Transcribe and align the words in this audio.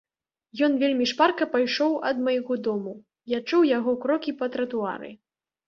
Ён 0.67 0.71
вельмі 0.83 1.05
шпарка 1.11 1.47
пайшоў 1.51 1.91
ад 2.09 2.23
майго 2.29 2.53
дому, 2.69 2.95
я 3.37 3.43
чуў 3.47 3.71
яго 3.77 3.97
крокі 4.07 4.37
па 4.43 4.51
тратуары. 4.59 5.15